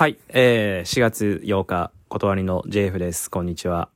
[0.00, 3.30] はい、えー、4月8日、断りの JF です。
[3.30, 3.90] こんにちは。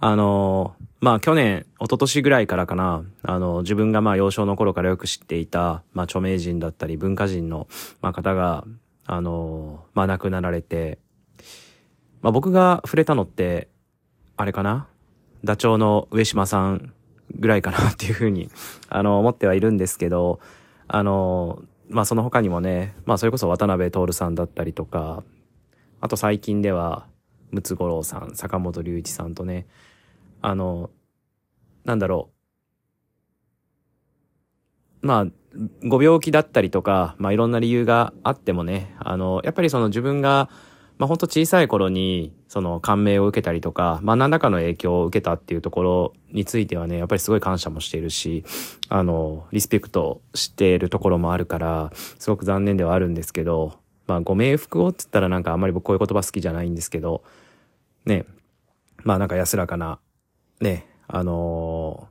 [0.00, 7.68] あのー、まあ去年、一昨年ぐらいからかな、あの、自分がま幼少の頃からよく知っていた、まあ著名人だったり文化人の、
[8.02, 8.66] ま、方が、
[9.06, 10.98] あのー、まあ亡くなられて、
[12.20, 13.68] まあ僕が触れたのって、
[14.36, 14.88] あれかな？
[15.42, 16.92] ダチョウの上島さん
[17.34, 18.50] ぐらいかなっていうふうに、
[18.90, 20.38] あの、思ってはいるんですけど、
[20.86, 25.22] あのー、まあその他にもね、まあそれこそ渡辺徹さんだったりとか、
[26.00, 27.06] あと最近では、
[27.50, 29.66] ムツゴロウさん、坂本龍一さんとね、
[30.42, 30.90] あの、
[31.84, 32.30] なんだろ
[35.02, 35.06] う。
[35.06, 35.26] まあ、
[35.84, 40.50] ご病気だったりとか、まあいろんな理由があってもね、あの、やっぱりその自分が、
[40.98, 48.44] まあ本当小さい頃にその感銘を受けたりとか、まあ何らかの影響を受けたっていうところについてはね、やっぱりすごい感謝もしているし、
[48.88, 53.74] あの、リスペクトしているところもあるから、すごく残念ではあるんですけど、
[54.06, 57.22] まあご冥福をって言ったらなんかあんまり僕こういう言葉好きじゃないんですけど、
[58.06, 58.24] ね、
[59.02, 59.98] まあなんか安らかな、
[60.60, 62.08] ね、あの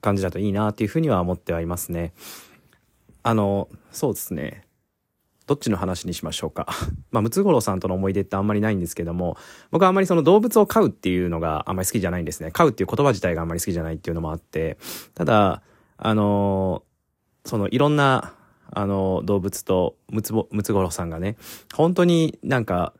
[0.00, 2.12] ー、感じだといいなっていうふうには思ってはいますね。
[3.22, 4.66] あの、そうですね。
[5.52, 6.66] どっちの話にしましょうか。
[7.12, 9.36] まあ、ムツゴロウさんとの思い出ってあんまりないんですけども、
[9.70, 12.50] 僕はあんまりその動物を飼うっていうのがあんまり好きじゃないんですね。
[12.52, 14.78] 飼うっていう言葉自体があんまり好きじゃないっていうのもあって、
[15.14, 15.60] ただ、
[15.98, 18.32] あのー、そのいろんな、
[18.70, 21.36] あのー、動物とムツボ、ムツゴロウさんがね、
[21.74, 22.94] 本当になんか、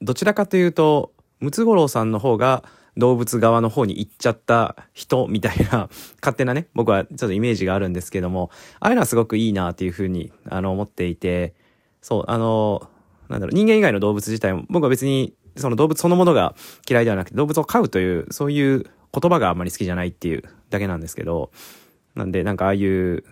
[0.00, 2.64] どちらかというと、ムツゴロウさんの方が
[2.96, 5.88] 動物側の方に行っちゃった人みたいな
[6.20, 11.54] 勝手なね、僕はちょっとイメージがあるんですけども、ああいうのはすごくいいなっていうふうに、あの、思っていて、
[12.06, 12.88] そう、あの、
[13.28, 16.54] なんだろう、人間以外の動物自体も、僕は別に、その動物そのものが
[16.88, 21.50] 嫌いではなくて、動物を飼うという、そういう言葉があんまり好きじゃないっていうだけなんですけど、
[22.14, 23.24] なんで、なんかああいう、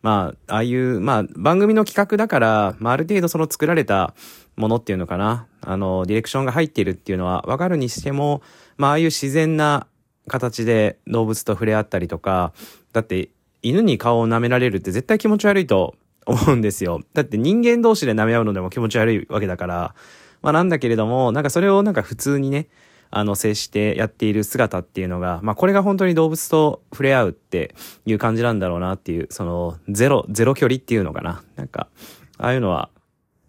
[0.00, 4.14] まあ、ああいう、まあ、番組の企画だから、まあ、ある程度その作られた
[4.54, 8.42] ものっていうのかな、あの、ディレクションが入っているっていうのはわかるにしても、
[8.76, 9.88] まあ、ああいう自然な
[10.28, 12.52] 形で動物と触れ合ったりとか、
[12.92, 13.30] だって、
[13.62, 17.00] 犬に顔を舐められるって絶対気持ち悪いと思うんですよ。
[17.12, 19.94] だって人間同士で舐め合うのでも気持ち悪いわけだから、
[20.42, 22.68] まあなんだけれども、なんかそれをなんか普通にね、
[23.10, 27.74] あの、接してやっている姿っていうのが、まあこれが本当に動物と触れ合うって
[28.06, 31.42] いう感じなんだろうなっていう、その、ゼロ、ゼロ距離っていうのかな。
[31.56, 31.88] なんか、
[32.38, 32.90] ああいうのは、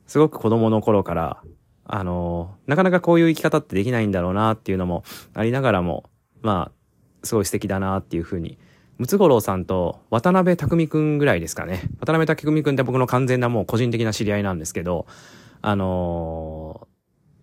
[0.07, 1.41] すごく子供の頃から、
[1.85, 5.03] あの、なかなかこういう生き方ってできないんだろうなっていうのも
[5.33, 6.09] ありながらも、
[6.41, 8.57] まあ、すごい素敵だなっていうふうに
[8.97, 11.81] ムツゴロウさんと渡辺匠くんぐらいですかね。
[12.00, 15.06] 渡辺匠くんって僕の完全なもう個人的な知り合いなんですけど、
[15.61, 16.88] あの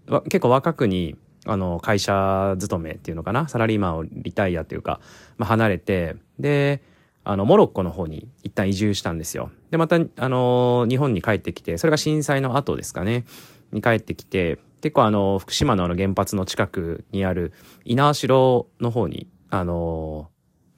[0.06, 5.00] ー、結構若くに、あの、会社勤めっていうのかな、サラリーマンをリタイアっていうか、
[5.36, 6.82] まあ、離れて、で、
[7.24, 9.50] あの、モロッコの方に一旦移住したんですよ。
[9.70, 13.24] で、また、あのー、日本に帰ってきて、それが震災の後ですかね、
[13.72, 17.52] に帰ってきて、結構あの、福島のあの原発の近くにある
[17.84, 20.30] 猪苗代の方に、あの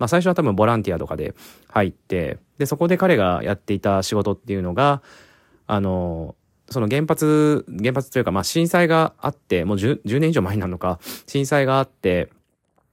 [0.04, 1.34] まあ最初は多分ボランティアとかで
[1.68, 5.02] 入って、で、そこで彼がやっていた仕事っていうのが、
[5.66, 6.34] あの、
[6.68, 12.28] その原発、原発というか、まあ震災があって、もう 10, 10年以上前になるのか、震災があって、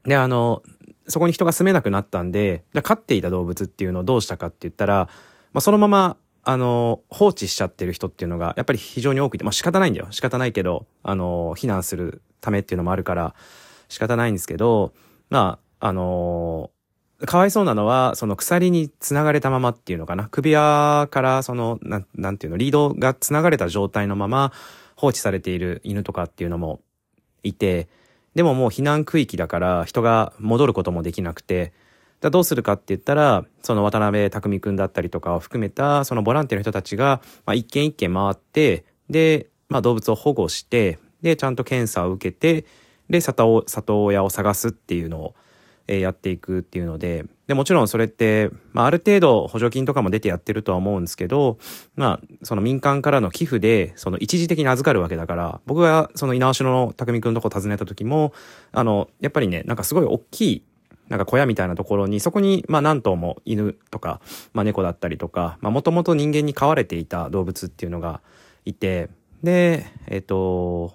[0.05, 0.63] で、あの、
[1.09, 5.09] そこに人が住めなくなったんで、じゃ飼っていた動物っていうのをどうしたかって言ったら、
[5.51, 10.07] まあそのまま、あの、放置しちゃってる人っていうのが、やっぱり非常に多くて、まあ仕方ないんだよ。
[10.11, 13.35] 仕方ないけど、あの、避難するためっていうのもあるから、
[13.89, 14.93] 仕方ないんですけど、
[15.29, 16.69] まあ、あの
[17.25, 20.27] かわいそうなのは、その鎖に繋がれたままっていうのかな。
[20.29, 24.51] 首輪からその、なん、なんていうの、リードが繋がれた状態のまま
[24.95, 26.81] 放置されている犬とかっていうのも
[27.43, 27.87] いて、
[28.35, 31.73] でももう避難区域だから人が戻ることもできなくて、
[32.21, 42.65] どうするかって言ったら、その渡辺匠くんだったりとかを含めた、そのボランティアの人たちが、まあ、一軒一軒回って、で、まあ動物を保護して、で、ちゃんと検査を受けて、
[43.09, 43.65] で、里
[44.03, 45.35] 親を探すっていうのを、
[45.87, 51.57] えやっていくっていうので、で、もちろんそれって、まあ、ある程度補助金とかも出てやってるとは思うんですけど、
[51.95, 58.33] まあ、その民間からの寄付で、その一時的に預かるわけだから、僕がその稲城の匠くんのとこ訪ねた時も、
[58.71, 60.63] あの、やっぱりね、なんかすごい大きい、
[61.09, 64.21] なんか小屋みたいなところに、そこに、まあ何頭も犬とか、
[64.53, 68.21] まあ猫だったりとか、まあもともと人間に飼われていた動物っていうのが
[68.63, 69.09] いて、
[69.43, 70.93] で、えっ、と、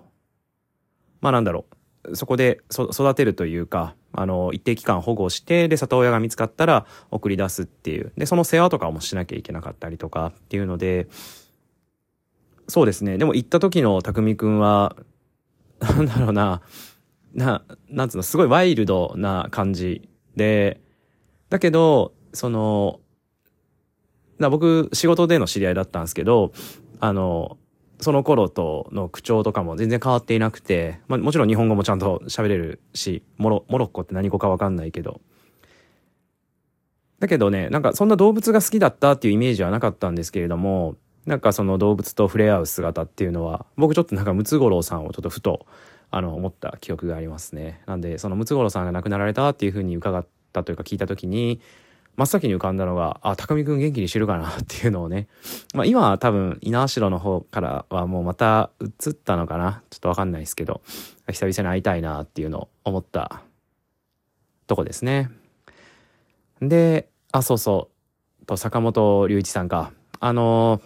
[1.21, 1.76] まあなんだろう、
[2.15, 8.13] そこで育てるというか、あの、一定期間保護して、で、里親が見つかったら送り出すっていう。
[8.17, 11.09] で、その世話とかもしなきゃいけなかったりとかっていうので、
[12.69, 13.19] そうですね。
[13.19, 14.97] でも行った時の匠くんは、
[15.81, 16.63] なんだろうな、
[17.35, 20.81] な、なんつうの、すごいワイルドな感じで、
[21.51, 23.01] だけど、その、
[24.39, 26.53] 僕、仕事での知り合いだったんですけど、
[27.01, 27.59] あの、
[28.01, 35.21] その頃との口調とかも全然変わっていなくて、まあ、もちろん日本語もちゃんと喋れるし、モロ、モロッコって何語かわかんないけど。
[37.19, 45.67] だけどね、なんかそんな動物が好きだったっていうイメージはなかったんですけれども、なんかその動物と触れ合う姿っていうのは、僕ちょっとなんかムツゴロウさんをちょっとふと、
[46.11, 47.83] あの、思った記憶がありますね。
[47.87, 51.61] なんで、そのムツゴロウさんが亡くなられたっていうふうに伺ったというか聞いた時に、
[52.17, 55.29] 真っ先に浮かんだのが、あ、高見くん元気にしてるかなっていうのをね。
[55.75, 60.81] まあ今は多分、猪苗代の方からはもうまた移ったのかなちょっとわかんないですけど、
[61.31, 63.43] 久々に会いたいなっていうのを思った
[64.67, 65.31] とこですね。
[66.61, 67.91] で、あ、そうそ
[68.43, 68.47] う。
[68.47, 69.93] と、坂本隆一さんか。
[70.19, 70.81] あの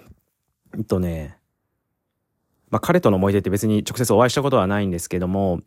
[0.77, 1.39] えっとね、
[2.71, 5.61] まあ彼との思い出って別に直接お会いしたことはないんですけども、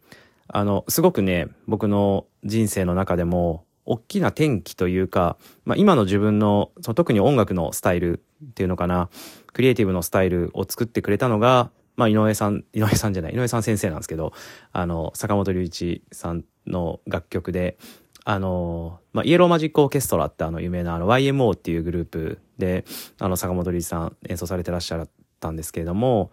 [0.47, 9.09] あの、すごくね、僕の人生の中でも、大きな転機というか、まあ、今の自分のその特に音楽のスタイルっていうのかな
[9.51, 14.33] クリエイティブのスタイルを作ってくれたのが、まあ、井上さん井上さんじゃない井上さん先生なんですけど
[14.71, 17.77] あの坂本龍一さんの楽曲で
[18.25, 22.85] あの、まあ、イエローマジックオーケストラってあの有名なあの YMO っていうグループで
[23.19, 25.09] あの坂本龍一さん演奏されてらっしゃっ
[25.39, 26.31] たんですけれども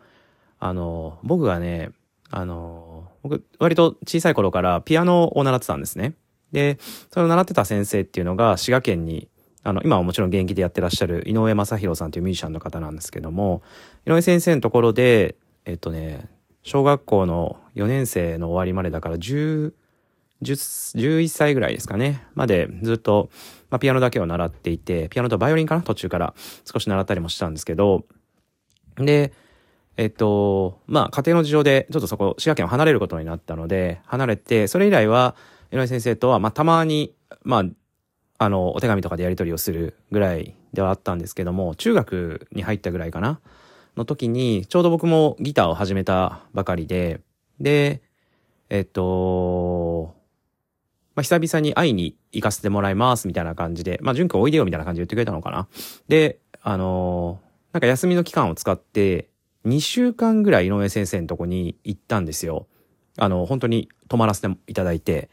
[0.58, 1.90] あの僕がね
[2.30, 6.14] あの僕割と小さい頃からピアノを習ってたんですね。
[6.52, 6.78] で、
[7.10, 9.28] それを習ってた先生っていうのが滋賀県に、
[9.62, 13.62] あの、今はもちろん現役でやってらっしゃる井上正宏さんというミュージシャンの方なんですけども、
[14.06, 16.28] 井上先生のところで、えっとね、
[16.62, 19.72] 小学校の4年生の終わりまでだから10、
[20.42, 23.30] 10 11歳ぐらいですかね、までずっと、
[23.68, 28.04] まあ、ピアノだけを習っていて、ピアノとバイオリンかな途中から少し習ったりもしたんですけど、
[28.96, 29.32] で、
[29.96, 35.36] えっと、まあ、家庭の事情で、ちょっとそこ、滋賀県を離れることになったので、離れて、それ以来は、
[35.72, 37.64] 井上先生とは、まあ、たまに、まあ、
[38.38, 43.40] あの、お手紙とかでやり取りをするぐらいではあったんですけども、中学に入ったぐらいかな
[43.96, 47.20] の時に、ちょうど僕もギターを始めたばかりで、
[47.60, 48.02] で、
[48.70, 50.14] えっと、
[51.14, 55.68] まあ、久々に会いに行かせてもらいますみたいな感じで、まあ、淳君おいでよみたいな感じで言ってくれたのかな。
[56.08, 57.40] で、あの
[57.72, 59.28] なんか休みの期間を使って、
[59.66, 62.66] 2週間ぐらい井上先生のとこに行ったんですよ。
[63.18, 65.28] あの、本当に泊まらせていただいて。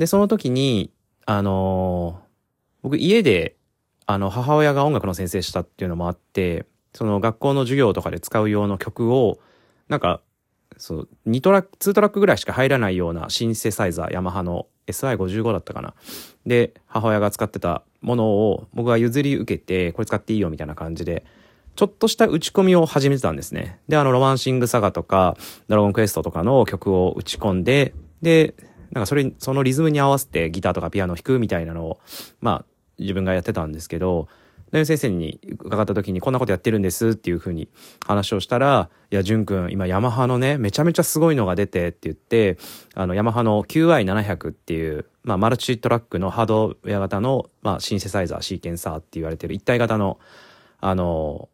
[0.00, 0.90] で、その時に、
[1.26, 2.26] あのー、
[2.82, 3.56] 僕家で、
[4.06, 6.64] あの、母親が音楽の先生したっていうのもあって、
[6.94, 9.38] その学校の授業とかで使う用の曲を、
[9.88, 10.22] なんか、
[10.78, 15.92] そう、2トラック、2トラックぐらいしか入らないようなシンセサイザー、ヤマハの SI55 だったかな。
[16.46, 21.26] で、母親が使ってたものを僕が譲り受けて、これ使っていいよみたいな感じで、
[21.76, 23.80] ちょっとした打ち込みを始めてたんですね。
[23.86, 25.36] で、あの、ロマンシングサガとか、
[25.68, 27.92] ドラゴンクエストとかの曲を打ち込んで、
[28.22, 28.54] で、
[28.92, 32.00] なんかそれ、そのリズムに合わせてギターとかピアノを弾くみたいなのを、
[32.40, 32.64] まあ、
[32.98, 34.28] 自分がやってたんですけど、
[34.70, 37.68] 大先生に伺った時にこんなことやってるんですっていうふうに
[38.06, 42.56] 話をしたら、いや、淳君、今ヤマハのね、めちゃめちゃすごいのが出てって言って、
[42.94, 50.20] あの、ヤマハの QI700 っていう、まあ、マルチトラックのハードウェア型の、まあ、シンセサイザー、シーケンサーって言われてる一体型の、
[50.80, 51.48] あの、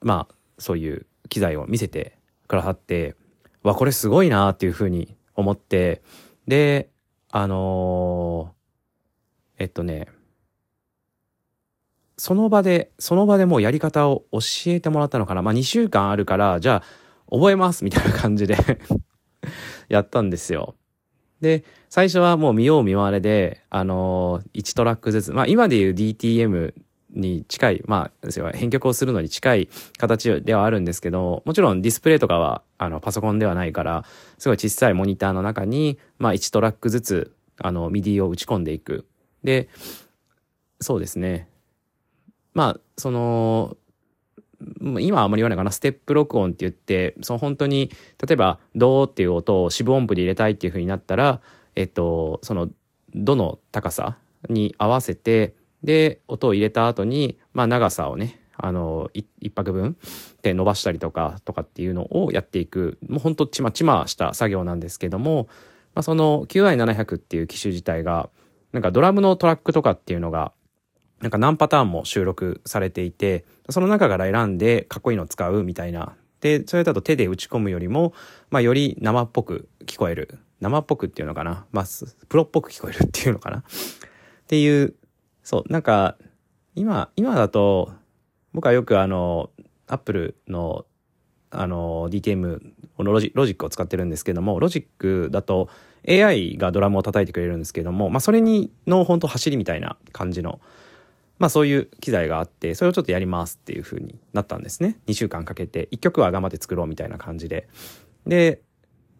[0.00, 2.16] まあ、そういう機材を見せて
[2.46, 3.16] くださって、
[3.64, 6.02] わ、これすごいなっていうふうに思って、
[6.46, 6.90] で、
[7.30, 10.08] あのー、えっとね、
[12.18, 15.42] その場で、その場でもうやり方を教えてもらったのかな。
[15.42, 16.82] まあ、2週間あるから、じゃあ、
[17.30, 18.56] 覚えますみたいな感じで
[19.88, 20.76] やったんですよ。
[21.40, 26.74] で、最初はもう見よう見まれで、あのー、1トラックずつ、まあ今でいう DTM
[27.16, 29.68] に近い、まあ、編曲をするのに近い
[29.98, 34.04] 形ではあるんですけど、もちろんディスプレイとかは、あの、パソコンではないから、
[34.38, 39.06] すごい小さいモニターの中に、まあ、1トラックずつ、あの、 MIDI を打ち込んでいく。
[39.42, 39.68] で、
[40.80, 41.48] そうですね。
[42.54, 43.76] まあ、その、
[45.00, 47.90] 今はあんまり言わないかな、ステップ録音って言って、その本当に、
[48.26, 51.40] 例えば、ドーっていう音を四分音符で入れたいっていう風になったら、
[51.74, 52.70] えっと、その、
[53.14, 54.16] どの高さ
[54.48, 59.96] に合わせて、で、音を入れた後に、まあ長さをね、あの、一拍分
[60.42, 65.48] で伸ばしたりとか、とかっていうのをやっていく、もうほんとちまちました作業なんですけども、
[65.94, 68.30] まあその QI700 っていう機種自体が、
[68.72, 70.52] なんかドラムのトラックとかっていうのが、
[71.20, 76.14] なんか何パターンも収録されていて、その中から選んでかっこいいのを使うみたいな。
[76.40, 78.12] で、それだと手で打ち込むよりも、
[78.50, 80.38] まあより生っぽく聞こえる。
[80.60, 81.66] 生っぽくっていうのかな。
[81.72, 81.84] まあ、
[82.28, 83.58] プロっぽく聞こえるっていうのかな。
[83.58, 83.62] っ
[84.46, 84.94] ていう
[85.46, 86.16] そう、なんか、
[86.74, 87.92] 今、今だと、
[88.52, 89.50] 僕はよくあの、
[89.86, 90.86] アップルの、
[91.52, 92.58] あの、DTM
[92.98, 95.68] のロジロジックを使ってるんですけども、ロジックだと
[96.08, 100.58] AI がドラムを叩いてくれるんですけども、まあそれにの本当走りみたいな感じの、
[101.38, 104.98] まあそういう機材があって、それをちょっとやりますっていう風になったんですね。
[105.06, 107.68] 2週間かけて、1曲は頑張って作ろうみたいな感じで。
[108.26, 108.62] で、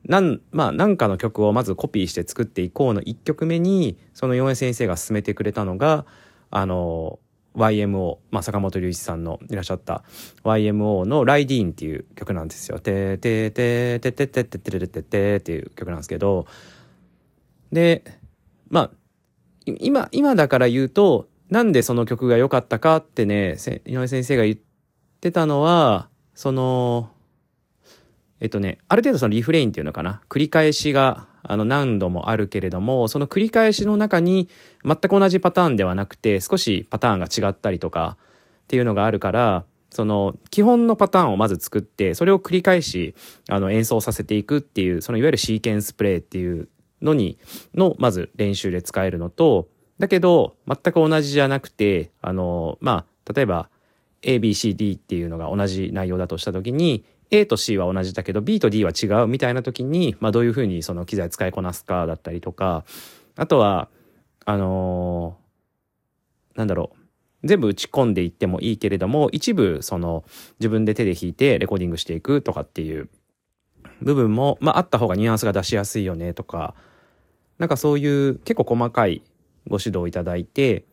[0.09, 6.07] なん、まあ、なんかの曲をまずコピーして作っていこうの1曲目に、その洋江先生が勧めてくれたのが、
[6.51, 7.19] あの、
[7.57, 10.05] YMO、まあ、坂本龍一さんのいらっしゃった
[10.45, 12.79] YMO のライディーンっていう曲なんですよ。
[12.79, 16.47] てててててててててててっていう曲なんですけど、
[17.73, 18.05] で、
[18.69, 18.91] まあ、
[19.65, 24.57] 今、今だから言うと、なんでその曲が良かったかってね、井上先生が言っ
[25.21, 27.11] てたのは、その、
[28.41, 30.21] えっとね、ある程度そのリフレインっていうのかな？
[30.29, 34.49] 繰り返しが、あの、何度もあるけれども、その繰り返しの中に
[34.85, 38.17] 全く同じパターンではなくて、少しパターンが違ったりとか
[38.65, 43.15] っていうのがあるから、その、基本のパターンをまず作って、それを繰り返し、
[43.49, 46.69] あの、演奏させていくっていう、そのいわゆるシーケンスプレイっていう
[47.01, 47.39] のに、
[47.75, 53.71] の、まず練習で使えるのと、だけど、全く同じじゃなくて、あの、まあ、例えば、
[54.23, 62.85] A, B, C, D っていうのが同じ内容だとしたときに、A と C は同じだけど B と D は違うみたいな時に、まあ、どういうふうにその機材使いこなすかだったりとか、
[63.37, 63.89] あとは、
[64.45, 66.99] あのー、なんだろう。
[67.45, 70.25] 全部打ち込んでいってもいいけれども、一部その
[70.59, 73.09] 自分で手で弾いてレコーディングしていくとかっていう
[74.01, 76.75] 部分も、まああった方がニュアンスが出しやすいよねとか、
[77.59, 79.23] なんかそういう結構細かい
[79.69, 80.85] ご指導いただいて、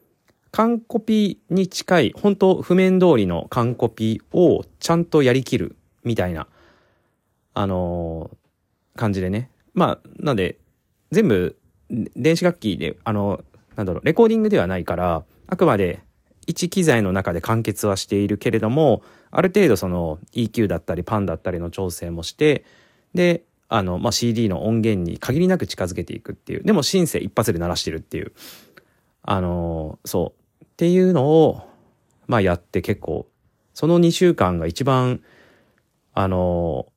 [0.52, 6.48] 完コピに近い、本当譜面通りの完コピをちゃんとやりきるみたいな、
[7.54, 9.50] あのー、感じでね。
[9.74, 10.58] まあ、なんで、
[11.12, 11.58] 全部、
[11.90, 13.44] 電子楽器で、あの、
[13.76, 16.02] なんだろう、レコーディングではないから、あくまで
[16.48, 22.66] 一機材の中で完結はしているけれども、ある程度その EQ だったりパンだったりの調整もして、
[23.14, 26.64] で、あの、まあ、CD の音源に限りなく近づけていくっていう。
[26.64, 28.34] でもシンセ一発で鳴らしてるっていう。
[29.24, 30.64] あのー、そう。
[30.64, 31.62] っていうのを、
[32.28, 33.28] まあ、やって結構、
[33.74, 35.22] その2週間が一番
[36.14, 36.88] あの、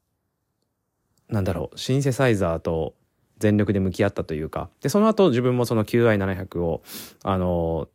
[1.29, 2.95] なんだろう、シンセサイザーと
[3.39, 6.83] 全力で向き合ったというか、で、その後自分もその QI700 を、
[7.23, 7.89] あの、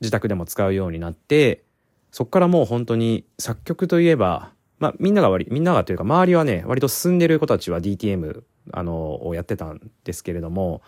[0.00, 1.64] 自宅でも使うようになって、
[2.10, 8.42] そっからもう本当に作曲といえば、まあみんなが割、みんながというか周りはね、割と進んでる子たちは DTM、
[8.72, 10.82] あの、をやってたんですけれども、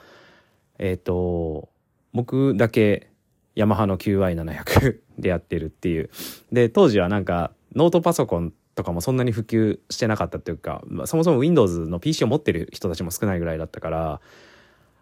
[0.78, 1.68] えっ、ー、と、
[2.12, 3.10] 僕だけ
[3.54, 6.10] ヤマハの QI700 でやってるっていう。
[6.50, 14.20] で、当時はなんかノートパソコンとかもそんなに普及してなかったっていうか、まあ、そもそも Windows の PC を持ってる人たちも少ないぐらいだったから、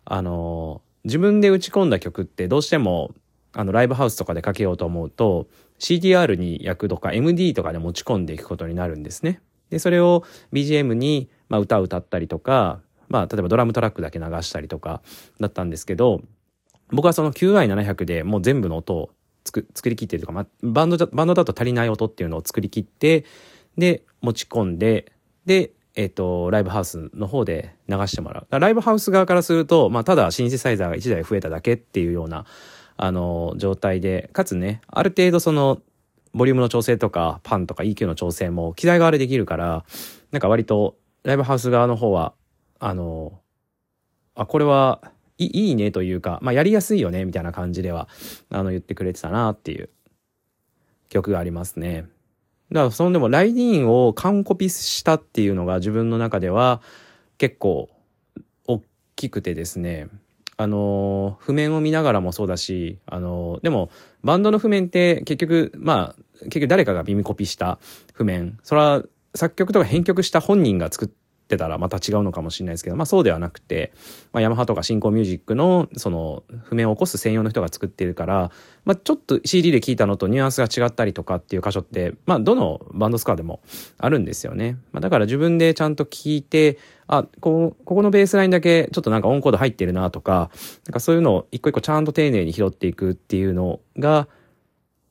[0.05, 3.13] あの、自分で打ち込んだ曲ってどうしても、
[3.53, 5.47] あの、ライブハウスとかでかけようと思うと、
[5.79, 9.41] CDR に焼くとか MD とかで持ち込んでいくことになるんですね。
[9.71, 15.03] で、それを BGM に、まあ、歌を歌ったりとか、まあ、例えばドラムトラックだけ流したりとか
[15.41, 16.23] だったんですけど、
[16.93, 19.11] 僕はその QI700 でもう全部の音を
[19.45, 23.25] 作り切ってるとか、まあ、バンドバンドだと足りない音っていうのを作り切って、
[23.77, 25.13] で、持ち込んで、
[25.47, 28.61] で、えっ、ー、と、ライブハウスの方で流してもらう。
[28.61, 32.47] ライブハウス側からすると、まあ、ただシンセサイザーが1台増えただけっていうような、
[32.97, 35.81] あの、状態で、かつね、ある程度その、
[36.33, 39.85] ボリュームの調整とか、パンとか EQ の調整も機材側でできるから、
[40.31, 42.35] なんか割と、ライブハウス側の方は、
[42.79, 43.41] あの、
[44.35, 45.03] あ、これは
[45.39, 48.09] いいいねというか、まあ、やりやすいよね、みたいな感じでは、
[48.49, 49.91] あの、言ってくれてたなっていう
[51.09, 52.07] 曲がありますね。
[52.73, 56.81] だからそのでもライディーンを完コピしたっていうのが自分の中では
[57.39, 57.89] 結構
[58.67, 58.83] 大
[59.17, 60.09] きくてですね。
[60.57, 63.91] あの、譜面を見ながらもそうだし、あの、でも
[64.23, 67.79] バンドの譜面って結局、まあ、結局誰かが耳コピした
[68.13, 68.59] 譜面。
[68.63, 69.03] それは
[69.35, 71.09] 作曲とか編曲した本人が作っ
[71.51, 73.93] ってたらまた違うのかもしれないですけど、まあそうではなくて、
[74.33, 78.53] まあヤマハとか新興ミュージックのその譜面を起こす専用の人が作っているから、
[78.85, 83.61] まあちょっと CD で聴いたのとニュアンスが違ったりとかっていう箇所って、まあどのバンドスコアでも
[83.99, 84.79] あるんですよね。
[84.93, 86.79] まあだから自分でちゃんと聞いて、
[87.09, 90.51] あ、こうここのベースラインだけちょっとなんかオンコード入ってるなとか、
[90.87, 94.29] なんかそういうのを一個一個ちゃんと丁寧に拾っていくっていうのが、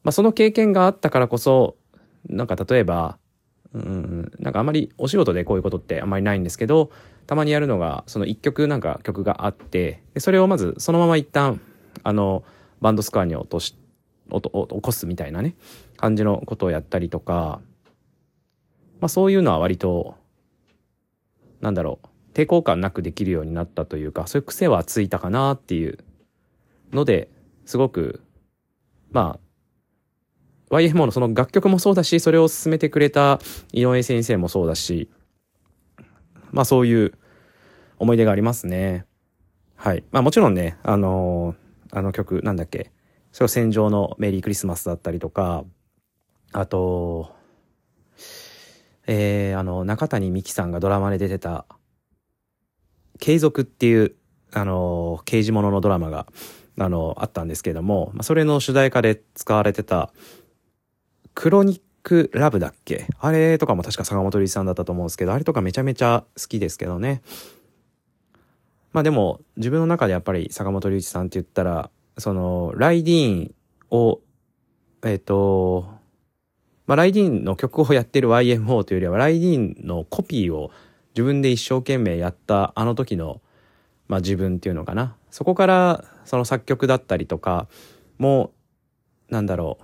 [0.03, 1.75] まあその経験があったからこそ、
[2.27, 3.17] なんか例えば、
[3.73, 6.91] うん、なんかあんまりお仕事でこういうことってあんまりないんですけど、
[7.27, 11.61] たまにやるのが、その一曲なんか曲があって、でそれをまずそのまま一旦、
[12.03, 12.43] あの、
[12.81, 13.75] バンドスコアに落とし、
[14.31, 15.55] 起こすみたいなね、
[15.97, 17.61] 感じのことをやったりとか、
[18.99, 20.15] まあそういうのは割と、
[21.61, 25.99] なんだろう、抵抗感なくできるようになったというか、そういう癖はついたかなっていう
[26.91, 27.29] ので、
[27.65, 28.21] すごく、
[29.11, 29.48] まあ、
[30.69, 33.39] YMO のその楽曲もそうだし、それを進めてくれた
[33.73, 35.09] 井上先生もそうだし、
[36.51, 37.13] まあそういう
[37.97, 39.05] 思い出がありますね。
[39.75, 40.03] はい。
[40.11, 42.91] まあもちろんね、あのー、あの曲、なんだっけ、
[43.31, 45.63] それは戦場のメリークリスマスだったりとか、
[46.51, 47.35] あと、
[49.07, 51.65] えー、あの、中谷美紀さんがドラマで出てた、
[53.19, 54.15] 継続っていう、
[54.53, 56.27] あの、刑事物ののドラマが、
[56.77, 60.11] あの、あったんですけれども、まあ、それの主題歌で使われてた、
[61.35, 63.07] クロニックラブだっけ？
[63.19, 67.21] あれとかも確か坂本龍一さんだったと思うんですけど、あれとかめちゃめちゃ好きですけどね。
[68.91, 73.55] まあでも、自分の中でやっぱり坂本龍一さんって言ったら、その、ライディーン
[73.91, 74.19] を、
[75.03, 75.87] えっ、ー、と、
[76.87, 80.71] まあ、ライディーンの曲をやってる YMO というよりは、ライディーンのコピーを
[81.13, 83.41] 自分で一生懸命やったあの時の、
[84.07, 85.15] まあ、自分っていうのかな。
[85.29, 87.67] そこから、その作曲だったりとか、
[88.17, 88.51] も、
[89.29, 89.83] なんだろう。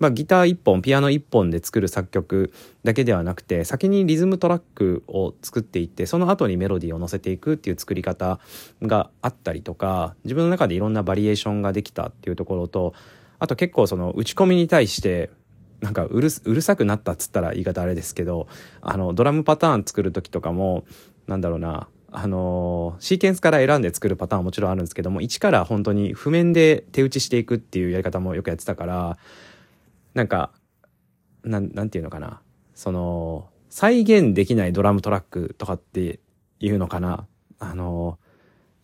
[0.00, 2.52] まあ、ギター一本、ピアノ一本で作る作曲
[2.84, 8.40] だけではなくて、先にリズムトラックを作っていって、その後にメロディーを乗せていくっていう作り方
[8.82, 12.94] があったりとか、自分の中でいろんなバリエーションができたっていうところと、
[13.38, 15.30] あと結構その打ち込みに対して、
[15.80, 18.48] なんかうるうるさくなったっつったら言い方あれですけど、
[18.80, 20.84] あの、ドラムパターン作る時とかも、
[21.26, 29.18] なんだろうな、あのシーケンスから選んで作るパターンはもちろんあるんですけども、一から本当に譜面で手打ちしていくっていうやり方もよくやってたから、
[30.20, 30.50] なんか、
[31.44, 32.42] なん、なんていうのかな。
[32.74, 36.20] その、再現できないドラムトラックとかって
[36.58, 37.26] いうのかな。
[37.58, 38.18] あの、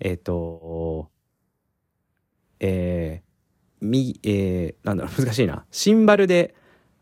[0.00, 1.10] えっ、ー、と、
[2.58, 5.66] えー、み、えー、なんだろう、難しいな。
[5.70, 6.54] シンバルで、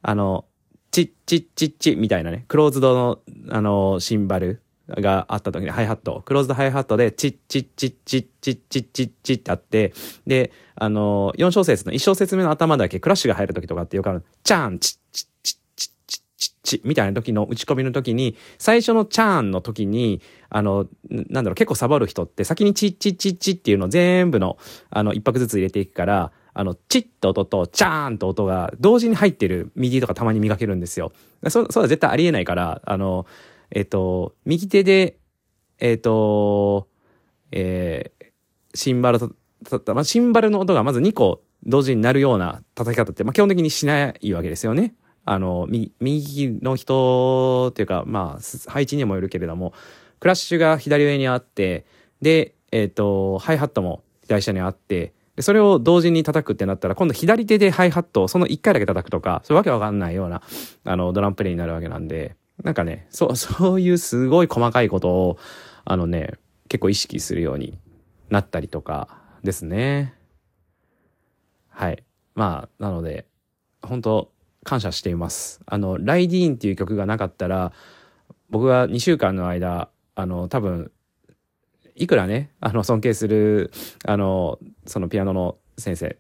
[0.03, 0.47] あの、
[0.91, 9.93] チッチッチッチみたいなね、クローズドの、あの、シンバルがあった時にハイハット、クローズドハイハットでチッチッチッチッチッチッチッチッってあって、
[10.26, 24.59] で、あの、4小節の1小節目の頭だけクラッシュが入る時とかってよくある、チャーン、チッチッチッチッチッチッチッみたいな時の打ち込みの時に、最初のチャーンの時に、あの、なんだろう、結構サボる人って先にチッチッチッチッっていうのを全部の、
[24.91, 31.12] あの、一拍ずつ入れていくから、あの、チッと音と、チャーンと音が同時に入ってる右とかたまに磨けるんですよ。
[31.49, 33.26] そ、そうは絶対ありえないから、あの、
[33.75, 35.19] えっ、と、右手で、
[35.81, 36.88] えっ、と、
[37.51, 38.25] えー、
[38.75, 39.31] シンバルと、
[39.94, 44.94] まあ、シンバルの音がまず2個同時になるような叩き方って、まあ、基本的にしないわけですよね。
[45.25, 49.72] あの、右右の人っていうか、まあ、配置にもよるけれども、
[50.20, 51.85] クラッシュが左上にあって、
[52.22, 60.42] で、えっ、ー、と、ハイハットも左下にあって、で、それを同時に叩くってなったら、今度左手でハイハットをその1回だけ叩くとか、そういうわけわかんないような、
[60.85, 65.38] あの、ドラムプレイになるわけなんで、なんかね、そう、 そういうすごい細かいことを、
[65.85, 66.35] あのね、
[66.69, 67.79] 結構意識するように
[68.31, 70.14] なったりとかですね。
[71.69, 72.05] はい。
[72.35, 73.27] まあ、なので、
[73.83, 74.33] 本当
[74.64, 75.61] 感謝しています。
[75.67, 77.73] あの、ライディーンっていう曲がなかったら、
[78.51, 80.90] 僕は2週間の間、あの、多分、
[81.97, 83.71] いくらね、あの、尊敬する、
[84.05, 86.17] あの、そのピアノの先生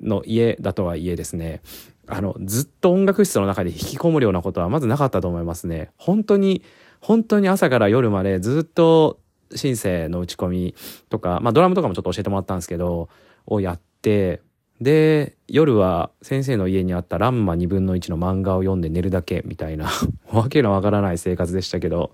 [0.00, 1.62] の家だとはいえですね、
[2.08, 5.90] あの、ずっと音楽室の中で引きこもるようなことはまずなかったと思いますね。
[5.96, 6.62] 本当に、
[7.00, 9.20] 本当に朝から夜までずっと
[9.54, 10.74] シンセの打ち込み
[11.10, 13.08] とか、まあドラムとかもちょっと教えてもらったんですけど、
[13.46, 14.40] をやって、
[14.80, 19.90] で、夜は先生の家にあったランマ2分の1の漫画を読んで寝るだけみたいな
[20.32, 22.12] わけのわからない生活でしたけど、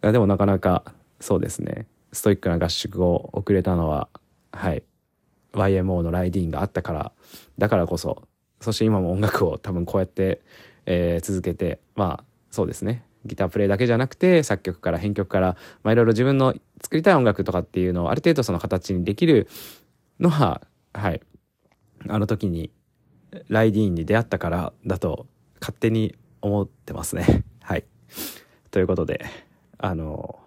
[0.00, 0.84] でもなかなか
[1.18, 4.08] そうですね、ストイックな合宿を送れたのは、
[4.52, 4.84] はい、
[5.54, 7.12] YMO のライディーンがあったから、
[7.58, 8.22] だからこそ
[8.66, 10.42] そして今も音楽を多分こうやって、
[10.86, 13.04] えー、続けて、まあそうですね。
[13.24, 19.48] ギタープレイだけじゃなくて作曲から編曲から、まあ、いろいろ自分の作りたい音楽とかっていうのをある程度その形にできる
[20.20, 21.20] のは、はい。
[22.08, 22.70] あの時に
[23.48, 25.26] ライディーンに出会ったからだと
[25.60, 27.44] 勝手に思ってますね。
[27.60, 27.84] はい。
[28.70, 29.24] ということで、
[29.78, 30.38] あの、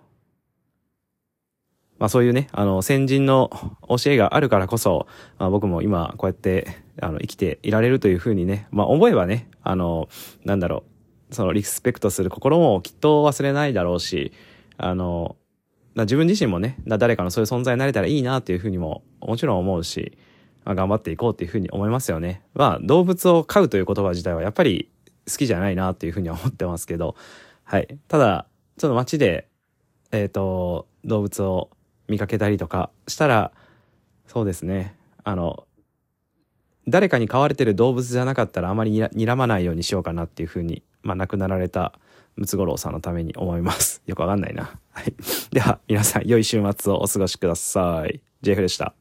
[1.99, 3.49] まあそういうね、あの、先人の
[3.88, 5.07] 教えがあるからこそ、
[5.38, 6.67] まあ僕も今こうやって、
[7.01, 10.07] あの、生きていられるというふうにね、まあ思えばね、あの、
[10.45, 10.83] なんだろ
[11.29, 14.31] う、そのリスペクトする心もきっと忘れないだろうし、
[14.77, 15.35] あの、
[15.95, 20.17] 自分自身もね、誰かのそういう存在になれたらいいなっていうふうにももちろん思うし、
[20.63, 22.41] まあ、頑張っていこうっていうふうに思いますよね。
[22.53, 24.89] まあ動物を飼うという言葉自体はやっぱり
[25.29, 27.15] 好きじゃないなっていうふうには思ってますけど、
[27.63, 27.88] はい。
[28.07, 29.47] ただ、ちょっと街で、
[30.12, 31.69] えっ、ー、と、動物を
[32.10, 33.52] 見かけたりとかしたら、
[34.28, 34.95] そうですね。
[35.24, 35.65] あの、
[36.88, 41.93] 誰かに飼われてる動物じゃなかったらあまりにらまないようにしようかなっていうふうに、まあ亡くなられた
[42.36, 44.02] ムツゴロウさんのために思います。
[44.08, 44.80] よくわかんないな。
[44.91, 45.13] はい。
[45.52, 48.22] では、皆さん良い週末をお過ごしください。
[48.41, 48.93] JF でした。